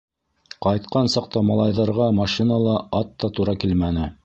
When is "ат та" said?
3.03-3.33